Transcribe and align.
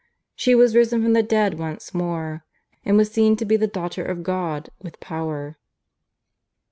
She 0.35 0.55
was 0.55 0.75
risen 0.75 1.03
from 1.03 1.13
the 1.13 1.21
dead 1.21 1.59
once 1.59 1.93
more, 1.93 2.43
and 2.83 2.97
was 2.97 3.11
seen 3.11 3.35
to 3.35 3.45
be 3.45 3.55
the 3.55 3.67
Daughter 3.67 4.03
of 4.03 4.23
God, 4.23 4.71
with 4.81 4.99
Power." 4.99 5.57